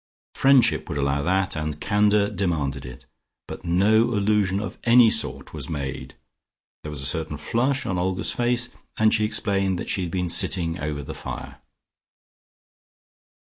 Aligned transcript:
Friendship 0.33 0.89
would 0.89 0.97
allow 0.97 1.21
that, 1.21 1.55
and 1.55 1.79
candour 1.79 2.31
demanded 2.31 2.87
it. 2.87 3.05
But 3.47 3.65
no 3.65 4.01
allusion 4.05 4.59
of 4.59 4.79
any 4.83 5.11
sort 5.11 5.53
was 5.53 5.69
made. 5.69 6.15
There 6.81 6.89
was 6.89 7.03
a 7.03 7.05
certain 7.05 7.37
flush 7.37 7.85
on 7.85 7.99
Olga's 7.99 8.31
face, 8.31 8.69
and 8.97 9.13
she 9.13 9.25
explained 9.25 9.77
that 9.77 9.89
she 9.91 10.01
had 10.01 10.09
been 10.09 10.31
sitting 10.31 10.79
over 10.79 11.03
the 11.03 11.13
fire. 11.13 11.61